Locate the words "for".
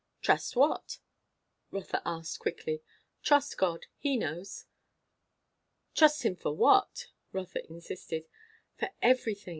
6.35-6.53, 8.79-8.89